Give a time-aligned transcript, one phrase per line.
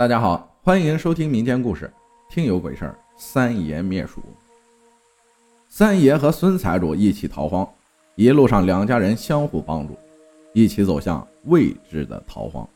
[0.00, 1.84] 大家好，欢迎收听民间故事
[2.34, 2.92] 《听有鬼事儿》。
[3.18, 4.22] 三爷灭鼠。
[5.68, 7.68] 三爷和孙财主一起逃荒，
[8.14, 9.94] 一路上两家人相互帮助，
[10.54, 12.66] 一起走向未知的逃荒。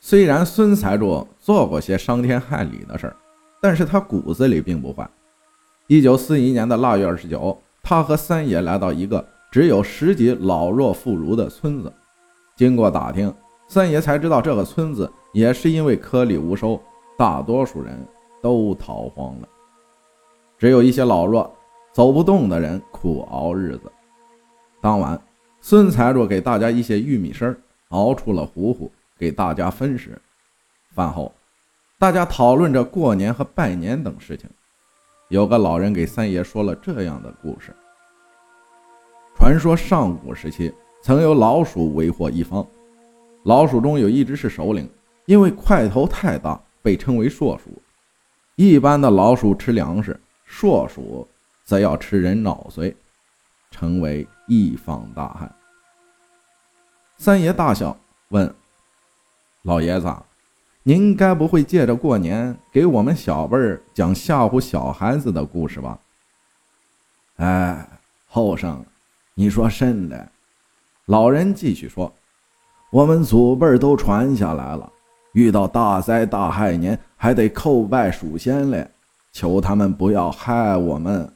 [0.00, 3.14] 虽然孙财主做过些伤天害理的事儿，
[3.62, 5.08] 但是他骨子里并不坏。
[5.86, 11.92] 一九四一年的腊月二十九，他和三爷来到一个只有十几老弱妇孺的村子，
[12.56, 13.32] 经过打听，
[13.68, 15.10] 三爷才知道这个村子。
[15.32, 16.80] 也是因为颗粒无收，
[17.16, 18.02] 大多数人
[18.42, 19.48] 都逃荒了，
[20.56, 21.54] 只有一些老弱、
[21.92, 23.92] 走不动的人苦熬日子。
[24.80, 25.20] 当晚，
[25.60, 27.54] 孙财主给大家一些玉米丝
[27.90, 30.18] 熬出了糊糊，给大家分食。
[30.94, 31.30] 饭后，
[31.98, 34.48] 大家讨论着过年和拜年等事情。
[35.28, 37.76] 有个老人给三爷说了这样的故事：
[39.36, 42.66] 传说上古时期曾有老鼠为祸一方，
[43.44, 44.88] 老鼠中有一只是首领。
[45.26, 47.70] 因为块头太大，被称为硕鼠。
[48.54, 51.28] 一般的老鼠吃粮食，硕鼠
[51.64, 52.94] 则要吃人脑髓，
[53.70, 55.52] 成为一方大害。
[57.18, 57.94] 三爷大笑，
[58.28, 58.54] 问
[59.64, 60.10] ：“老爷子，
[60.82, 65.98] 您该不会借着过年给我们小辈儿讲吓唬小孩子的故事吧？”
[67.36, 67.86] 哎，
[68.26, 68.82] 后生，
[69.34, 70.26] 你说甚的？
[71.04, 72.10] 老人继续说
[72.90, 74.92] ：“我们祖辈都传下来了。”
[75.32, 78.88] 遇到大灾大害年，还得叩拜鼠仙嘞，
[79.30, 81.30] 求他们不要害我们。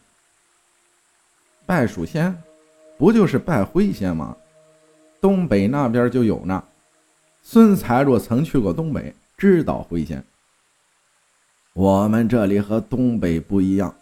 [1.67, 2.37] 拜鼠仙，
[2.99, 4.35] 不就是拜灰仙吗？
[5.21, 6.65] 东北那边就有呢。
[7.43, 10.25] 孙财主曾去过东北，知道灰仙。
[11.75, 13.95] 我们这里和东北不一样，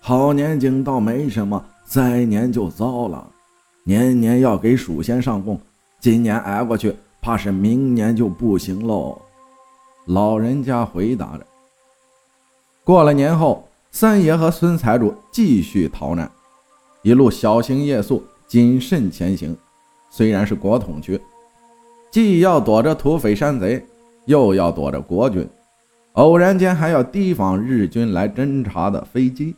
[0.00, 3.26] 好年景倒没什么，灾年就糟了。
[3.84, 5.60] 年年要给鼠仙上供，
[6.00, 9.20] 今年挨过去，怕是明年就不行喽。
[10.06, 11.46] 老人家回答着。
[12.82, 16.30] 过了年后，三爷和孙财主继续逃难，
[17.02, 19.54] 一路小心夜宿，谨慎前行。
[20.08, 21.20] 虽然是国统区，
[22.10, 23.84] 既要躲着土匪山贼，
[24.24, 25.46] 又要躲着国军，
[26.14, 29.54] 偶然间还要提防日军来侦察的飞机。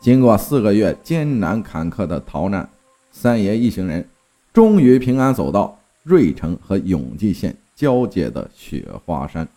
[0.00, 2.68] 经过四个月艰难坎坷的逃难，
[3.12, 4.08] 三爷一行人
[4.54, 7.54] 终于平安走到芮城和永济县。
[7.74, 9.48] 交界的雪花山。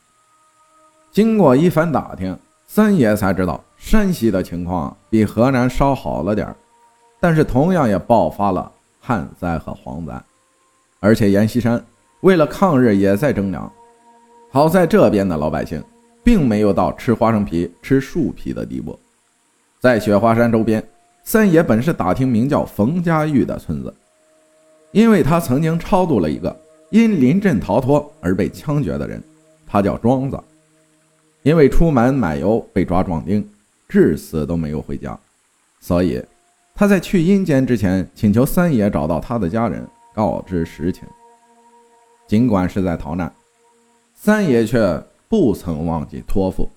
[1.11, 2.35] 经过一番打听，
[2.65, 6.51] 三爷才知道山西的情况比河南稍好了点
[7.19, 10.19] 但是同样也爆发了旱灾和蝗灾，
[10.99, 11.79] 而且阎锡山
[12.21, 13.71] 为了抗日也在征粮。
[14.49, 15.79] 好在这边的老百姓
[16.23, 18.97] 并没有到吃花生皮、吃树皮的地步。
[19.79, 20.83] 在雪花山周边，
[21.23, 23.93] 三爷本是打听名叫冯家峪的村子，
[24.97, 26.55] 因为他曾经超度了一个。
[26.89, 29.21] 因临阵逃脱而被枪决的人，
[29.67, 30.39] 他叫庄子。
[31.43, 33.47] 因为出门买油被抓壮丁，
[33.87, 35.15] 至死都没有回家，
[35.79, 36.23] 所以
[36.73, 39.85] 他在去阴间之前，请求三爷找到他的家人，
[40.15, 41.03] 告知实情。
[42.25, 43.31] 尽管是在逃难，
[44.15, 46.67] 三爷却不曾忘记托付。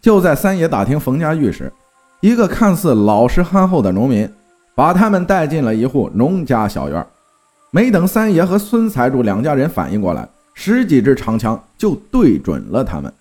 [0.00, 1.72] 就在三爷打听冯家峪时，
[2.20, 4.28] 一个看似老实憨厚的农民，
[4.74, 7.06] 把他们带进了一户农家小院。
[7.70, 13.12] 没等三爷和孙财主两家人反应过来，十几支长枪就对准了他们。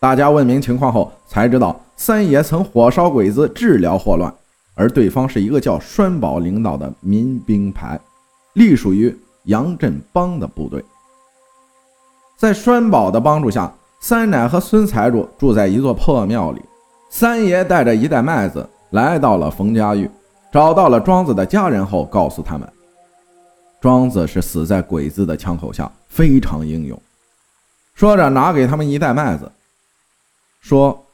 [0.00, 4.32] 大家问明情况后，才知道三爷曾火烧鬼子治疗霍乱，
[4.74, 7.98] 而对方是一个叫栓宝领导的民兵排，
[8.54, 10.84] 隶属于杨振邦的部队。
[12.36, 16.62] 在栓宝的帮助下，三奶和孙财主住在一座破庙里。
[17.10, 20.08] 三爷带着一袋麦子来到了冯家峪，
[20.50, 22.66] 找到了庄子的家人后，告诉他们。
[23.80, 27.00] 庄子是死在鬼子的枪口下，非常英勇。
[27.94, 29.50] 说着，拿给他们一袋麦子，
[30.60, 31.04] 说：“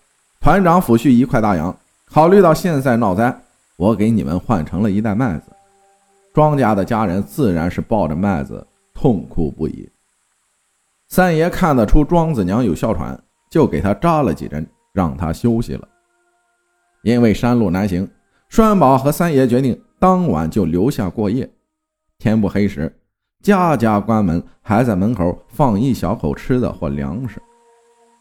[0.40, 3.34] 团长抚恤一块大洋，考虑到现在闹灾，
[3.76, 5.50] 我给你们换成了一袋麦子。”
[6.32, 9.88] 庄家的家人自然是抱着麦子痛哭不已。
[11.08, 13.18] 三爷看得出庄子娘有哮喘，
[13.50, 15.86] 就给他扎了几针，让他休息了。
[17.02, 18.10] 因为山路难行，
[18.48, 21.50] 栓宝和三爷决定当晚就留下过夜。
[22.18, 22.94] 天不黑时，
[23.42, 27.40] 家家关门，还在门口放一小口吃的或粮食。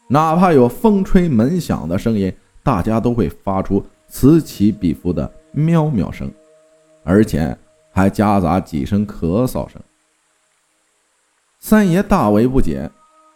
[0.08, 6.30] 哪怕有风吹门响的声音，大家都会发出此起彼伏的喵喵声，
[7.04, 7.56] 而且
[7.92, 9.80] 还夹杂几声咳嗽声。
[11.58, 12.90] 三爷大为不解，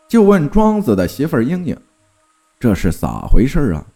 [0.06, 1.74] 就问庄子的媳妇儿英英
[2.60, 3.86] ：“这是咋回事啊？”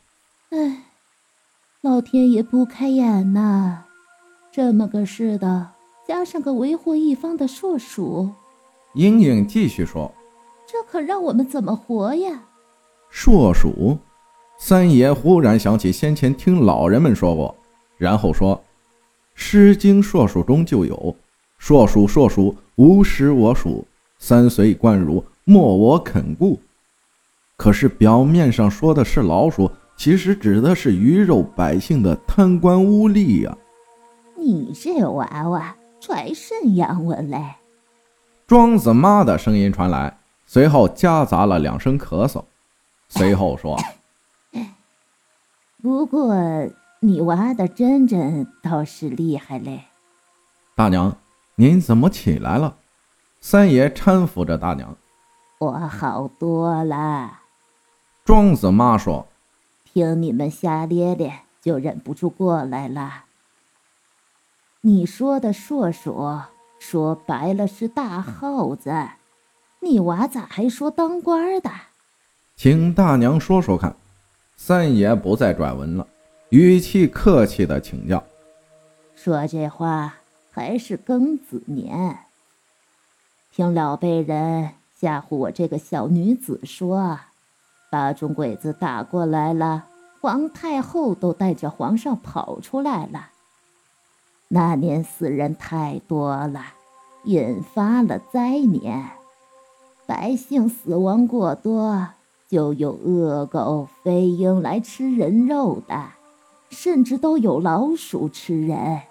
[1.82, 3.82] 哎，老天爷不开眼呐！
[4.52, 5.69] 这么个事的。
[6.06, 8.31] 加上个为祸一方的硕鼠，
[8.94, 10.12] 英英继续说
[10.67, 12.43] ：“这可让我们怎么活呀？
[13.11, 13.99] 硕鼠，
[14.58, 17.55] 三爷忽然想起先前听老人们说过，
[17.96, 18.56] 然后说
[19.34, 21.17] ：“《诗经·硕鼠》中就有
[21.58, 23.82] ‘硕鼠，硕鼠，无食我黍，
[24.19, 26.58] 三岁贯汝，莫我肯顾’。
[27.56, 33.56] 可是表面上说的是老鼠，其实指的是鱼肉百姓的贪官污吏呀！
[34.37, 37.55] 你这娃娃揣甚洋文嘞？”
[38.49, 42.44] 庄子妈的声音传来，随后夹杂了两声咳嗽，
[43.09, 43.79] 随后说
[45.81, 46.35] ：“不过
[47.00, 49.85] 你娃的真真倒是厉害嘞。”
[50.75, 51.17] 大娘，
[51.55, 52.77] 您怎么起来了？
[53.41, 54.97] 三爷搀扶着大娘。
[55.59, 57.41] 我好多了。
[58.25, 59.27] 庄子妈说
[59.93, 63.25] ：“听你们瞎咧咧，就忍不住过来了。
[64.81, 66.41] 你说的硕鼠。”
[66.83, 68.93] 说白了是大耗子，
[69.83, 71.71] 你娃咋还说当官的？
[72.56, 73.94] 请大娘说说看。
[74.56, 76.05] 三爷不再转文了，
[76.49, 78.25] 语气客气的请教
[79.15, 80.17] ：“说这话
[80.50, 82.19] 还是庚子年，
[83.53, 87.21] 听老辈人吓唬我这个小女子说，
[87.93, 89.85] 八中鬼子打过来了，
[90.23, 93.29] 皇太后都带着皇上跑出来了。”
[94.49, 96.65] 那年死人太多了，
[97.25, 99.11] 引发了灾年，
[100.06, 102.09] 百姓死亡过多，
[102.49, 106.12] 就有恶狗、飞鹰来吃人肉的，
[106.71, 109.03] 甚至都有老鼠吃人。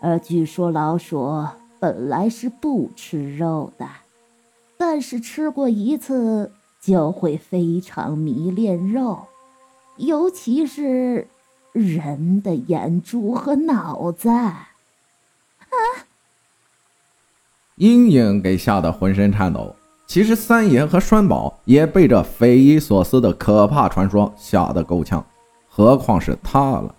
[0.00, 1.46] 而据说老鼠
[1.78, 3.88] 本来是不吃肉的，
[4.76, 6.52] 但是吃过一次
[6.86, 9.26] 就会非常迷恋肉，
[9.96, 11.26] 尤其是。
[11.72, 14.56] 人的眼珠和脑子，啊！
[17.74, 19.76] 阴影给吓得浑身颤抖。
[20.06, 25.22] 其实三爷和栓宝也被这匪夷所思的可怕传说吓得够呛，
[25.68, 26.94] 何况是他了。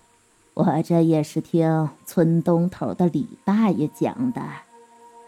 [0.54, 4.40] 我这也是听村东头的李大爷讲的，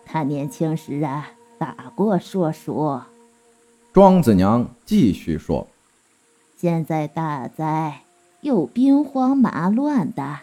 [0.04, 1.28] 他年轻时啊
[1.58, 3.00] 打过硕鼠。
[3.92, 5.66] 庄子娘继续说
[6.56, 8.02] ：“现在大灾。”
[8.42, 10.38] 又兵荒马乱的，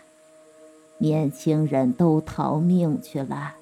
[1.00, 3.56] 年轻人都逃命去了，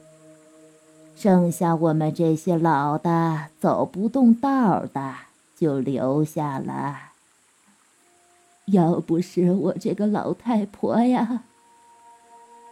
[1.16, 5.16] 剩下我们这些老的走不动道的
[5.56, 6.98] 就留下了。
[8.66, 11.44] 要不是我这个老太婆呀，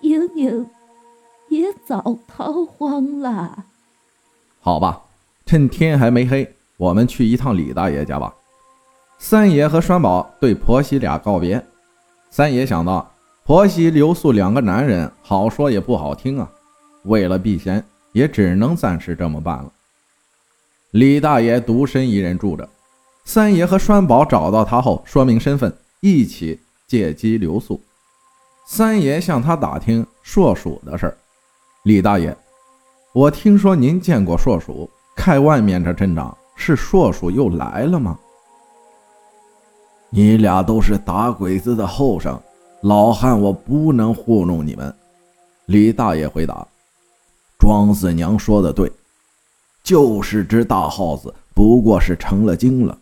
[0.01, 0.69] 英英
[1.48, 3.68] 也早逃荒了。
[4.59, 5.04] 好吧，
[5.45, 8.33] 趁天还没黑，我们去一趟李大爷家吧。
[9.17, 11.63] 三爷和栓宝对婆媳俩告别。
[12.29, 13.09] 三爷想到
[13.45, 16.49] 婆媳留宿两个男人，好说也不好听啊。
[17.03, 19.71] 为了避嫌，也只能暂时这么办了。
[20.91, 22.67] 李大爷独身一人住着，
[23.25, 27.81] 三爷和栓宝找到他后，说明身份，一起借机留宿。
[28.65, 31.17] 三爷向他打听硕鼠的事儿。
[31.83, 32.35] 李大爷，
[33.11, 38.17] 我听说您见过硕鼠，看外面这阵仗，是硕鼠又来了吗？
[40.09, 42.39] 你俩都是打鬼子的后生，
[42.81, 44.94] 老汉我不能糊弄你们。”
[45.65, 46.67] 李大爷回答。
[47.57, 48.91] “庄子娘说的对，
[49.83, 52.97] 就是只大耗子，不过是成了精了。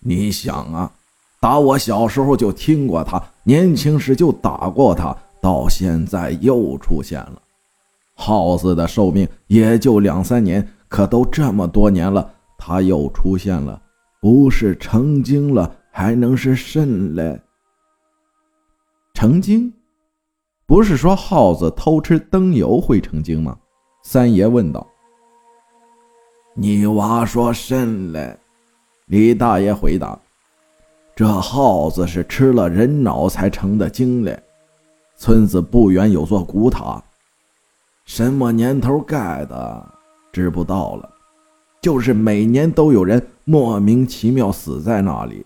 [0.00, 0.92] 你想啊，
[1.40, 7.40] 打我小时候就听过他，年轻时就打过他，到现在又出现了。
[8.16, 12.33] 耗子的寿命也就两三年，可都这么多年了，
[12.66, 13.78] 他又出现了，
[14.20, 17.40] 不是成精了？”还能是甚嘞？
[19.12, 19.72] 成精？
[20.66, 23.56] 不是说耗子偷吃灯油会成精吗？
[24.02, 24.84] 三爷问道。
[26.54, 28.36] 你娃说甚嘞？
[29.06, 30.18] 李大爷回答
[31.14, 34.42] ：“这耗子是吃了人脑才成的精嘞。
[35.16, 37.00] 村子不远有座古塔，
[38.04, 39.94] 什么年头盖的，
[40.32, 41.13] 知不道了。
[41.84, 45.44] 就是每年都有人莫名其妙死在那里。”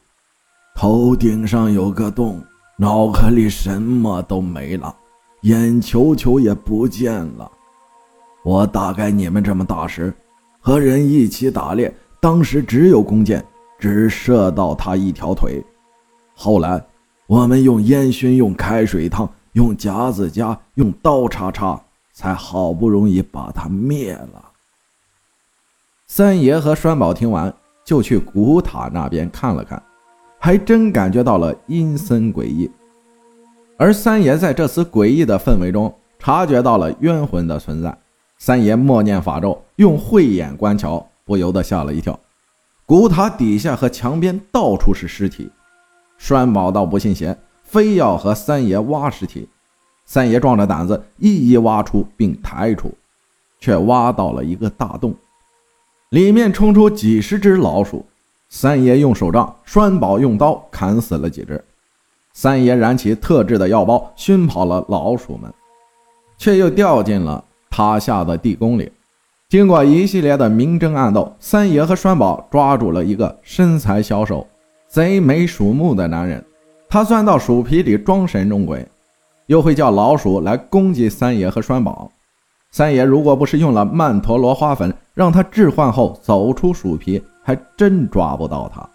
[0.73, 2.41] 头顶上有个洞，
[2.79, 4.95] 脑壳里什么都没了，
[5.43, 7.51] 眼球球也不见了。
[8.45, 10.15] 我大概你们这么大时，
[10.61, 13.45] 和人一起打猎，当时只有弓箭，
[13.77, 15.61] 只射到他一条腿。
[16.37, 16.81] 后来
[17.27, 24.48] 我们用烟熏，用开水烫，用夹子夹，用刀叉叉，才好不容易把他灭了。
[26.11, 29.81] 三爷和栓宝听完，就去古塔那边看了看。
[30.41, 32.71] 还真感觉到了阴森诡异，
[33.77, 37.97] 而三爷在这次诡异的氛围中察觉到了冤魂的存在。
[38.39, 42.19] 三爷默念法咒，用慧眼观瞧，不由得吓了一跳。
[42.87, 45.51] 古塔底下和墙边到处是尸体，
[46.17, 49.49] 栓宝倒不信邪，非要和三爷挖尸体。
[50.05, 52.91] 三爷壮着胆子一一挖出并抬出，
[53.61, 55.15] 却挖到了一个大洞，
[56.11, 58.05] 里面冲出几十只老鼠。
[58.49, 61.63] 三爷用手杖，栓宝用刀砍死了几只。
[62.33, 65.53] 三爷燃起特制的药包，熏跑了老鼠们，
[66.39, 68.91] 却又掉进了塔下的地宫里。
[69.51, 74.47] 经过一系列的明争暗斗，三爷和栓宝抓住了一个身材消瘦、
[74.87, 76.43] 贼眉鼠目的男人。
[76.89, 78.87] 他钻到鼠皮里装神弄鬼，
[79.47, 82.11] 又会叫老鼠来攻击三爷和栓宝。
[82.71, 88.87] 三爷如果不是用了曼陀罗花粉让他置换后走出鼠皮，还真抓不到他。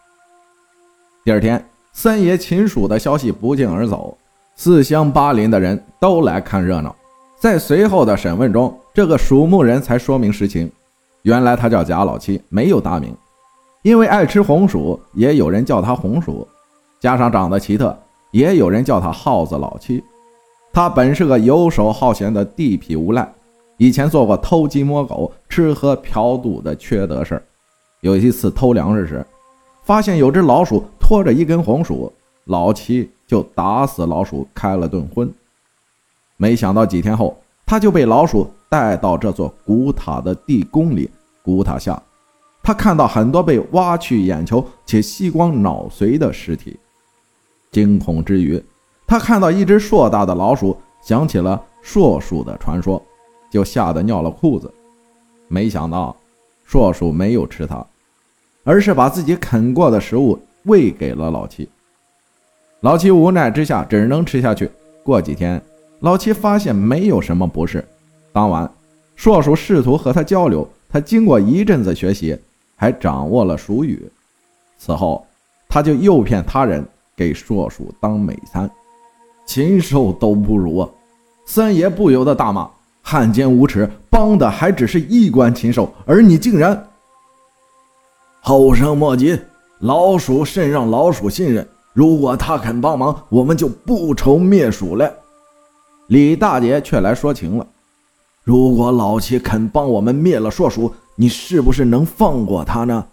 [1.25, 4.15] 第二天，三爷擒鼠的消息不胫而走，
[4.55, 6.95] 四乡八邻的人都来看热闹。
[7.39, 10.71] 在随后的审问中，这个鼠目人才说明实情。
[11.23, 13.15] 原来他叫贾老七，没有大名，
[13.81, 16.47] 因为爱吃红薯，也有人叫他红薯。
[16.99, 17.97] 加上长得奇特，
[18.31, 20.03] 也有人叫他耗子老七。
[20.71, 23.29] 他本是个游手好闲的地痞无赖，
[23.83, 27.43] 以前做过偷鸡摸狗、吃喝嫖赌的缺德事儿。
[27.99, 29.25] 有一次偷粮食时，
[29.83, 32.09] 发现有只老鼠拖着一根红薯，
[32.45, 35.29] 老七就打死老鼠，开了顿荤。
[36.37, 41.09] 没想到几天后，他就被老鼠带到这座古塔的地宫里。
[41.43, 42.01] 古塔下，
[42.63, 46.79] 他看到很多被挖去眼球且吸光脑髓的尸体。
[47.69, 48.63] 惊恐之余，
[49.05, 53.03] 他看到一只硕大的老鼠，想起了硕鼠的传说，
[53.53, 54.73] 就吓得尿了裤子。
[55.47, 56.15] 没想到，
[56.65, 57.85] 硕鼠没有吃它，
[58.63, 61.69] 而是把自己啃过的食物喂给了老七。
[62.79, 64.67] 老七无奈之下，只能吃下去。
[65.03, 65.61] 过几天。
[65.99, 67.87] 老七发现没有什么不适。
[68.31, 68.69] 当晚，
[69.15, 72.35] 硕鼠试图和他交流，他经过一阵子学习，
[72.75, 74.01] 还掌握了鼠语。
[74.79, 75.25] 此后，
[75.69, 76.83] 他就诱骗他人
[77.15, 78.69] 给硕鼠当美餐，
[79.45, 80.89] 禽兽都不如啊！
[81.45, 82.69] 三爷不由得大骂
[83.03, 86.89] ：“汉奸无耻，帮的还只是一官禽兽，而你竟然……
[88.41, 89.39] 后生莫急，
[89.79, 95.13] 老鼠甚让老鼠信任，如果他肯帮忙，我们就不愁灭鼠了。”
[96.07, 97.67] 李大爷却来说情了
[98.43, 103.05] ：“如果老七肯帮我们灭了硕鼠，你是不是能放过他呢？”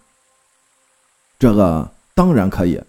[1.39, 2.81] 这个当然可以。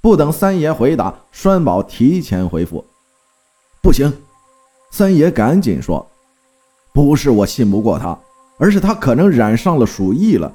[0.00, 2.84] 不等三爷回答，栓宝提前回复
[3.80, 4.12] ：“不行。”
[4.90, 6.04] 三爷赶紧说
[6.92, 8.18] ：“不是我信不过他，
[8.58, 10.52] 而是他可能染上了鼠疫了。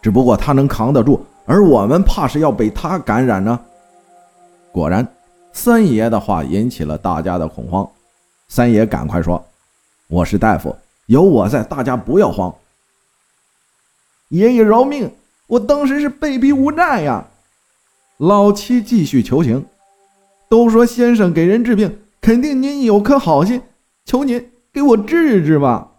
[0.00, 3.58] 只不过他能扛得住，而我们怕是要被他感染呢。”
[4.72, 5.06] 果然。
[5.50, 7.88] 三爷的话引起了大家的恐慌，
[8.48, 9.44] 三爷赶快说
[10.06, 12.54] ：“我是大夫，有我在，大家不要慌。”
[14.28, 15.10] 爷爷饶命！
[15.48, 17.26] 我当时是被逼无奈呀。
[18.18, 19.66] 老七继续求情
[20.48, 23.60] ：“都说先生给人治病，肯定您有颗好心，
[24.04, 25.90] 求您给我治治吧。”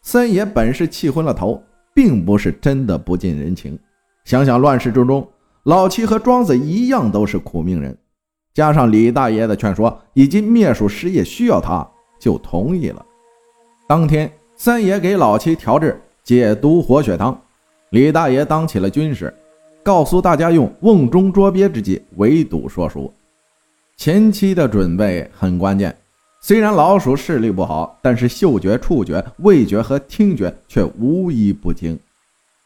[0.00, 1.60] 三爷本是气昏了头，
[1.92, 3.76] 并不是真的不近人情。
[4.24, 5.28] 想想乱世之中，
[5.64, 7.98] 老七和庄子一样都是苦命人。
[8.54, 11.84] 加上李大爷的劝说，以及灭鼠事业需要他，
[12.20, 13.04] 就同意了。
[13.88, 17.36] 当天，三爷给老七调制解毒活血汤，
[17.90, 19.34] 李大爷当起了军师，
[19.82, 23.12] 告诉大家用瓮中捉鳖之计围堵硕鼠。
[23.96, 25.96] 前期的准备很关键，
[26.44, 31.96] 虽然老鼠视力不好，但是嗅觉、触觉、味觉和听觉却无一不精，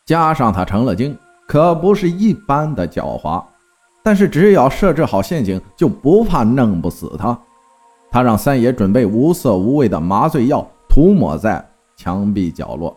[0.07, 1.15] 加上它成了精，
[1.47, 3.45] 可不是一般的狡猾。
[4.03, 7.39] 但是只要设置好陷阱，就不怕弄不死它。
[8.11, 11.63] 他让三爷准备无色无味的麻醉药，涂抹在
[11.97, 12.97] 墙壁角落，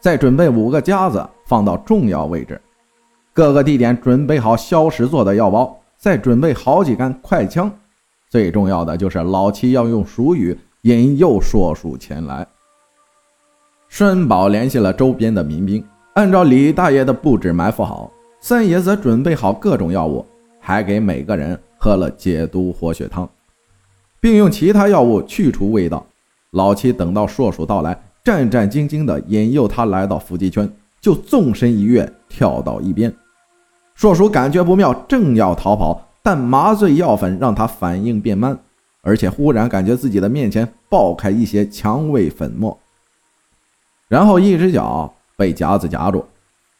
[0.00, 2.60] 再准备五个夹子放到重要位置，
[3.32, 7.72] 各个地点准备好消食做的药包，再准备好几杆快枪。
[8.34, 12.44] 最重要的就是老七要用鼠语引诱硕鼠前来。
[13.86, 18.10] 顺宝联系了周边的民兵，按照李大爷的布置埋伏好。
[18.40, 20.26] 三爷则准备好各种药物，
[20.58, 23.30] 还给每个人喝了解毒活血汤，
[24.18, 26.04] 并用其他药物去除味道。
[26.50, 30.68] 老七等到硕鼠到来，战战兢兢地引诱他来到伏击圈，
[31.00, 33.14] 就纵身一跃，跳到一边。
[33.94, 38.58] 硕鼠感觉不妙，正要逃跑，但麻醉药粉让他反应变慢，
[39.02, 42.80] 而且忽然感觉自己的面前爆开一些蔷薇粉末，
[44.08, 46.24] 然后一只脚被夹子夹住。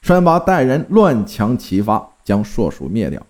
[0.00, 3.20] 栓宝带人乱枪齐发，将硕鼠灭掉。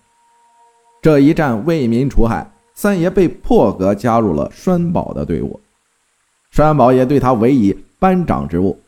[1.02, 5.60] 这一战为民除害，三爷被破格加入了栓宝的队伍。
[6.52, 8.78] 栓宝也对他委以班长职务。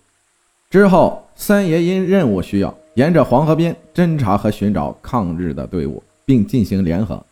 [0.71, 7.25] 之后，三爷因任务需要，沿着黄河边侦查和寻找抗日的队伍，并进行联合。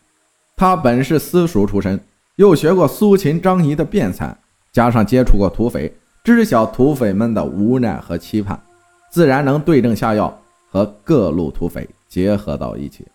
[0.57, 1.99] 他本是私塾出身，
[2.37, 4.35] 又学过苏秦、张仪的辩才，
[4.71, 8.59] 加上接触过土匪，知晓土匪们的无奈和期盼，
[9.11, 10.35] 自然能对症下药，
[10.71, 13.05] 和各路土匪结合到一起。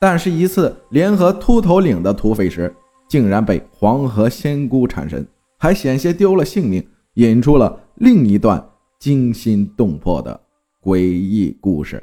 [0.00, 2.74] 但是，一次联合秃头岭的土匪时，
[3.06, 5.26] 竟然被黄河仙姑缠身，
[5.58, 6.82] 还险些丢了性命，
[7.14, 8.66] 引出了另一段
[8.98, 10.40] 惊心动魄的
[10.82, 12.02] 诡异故事。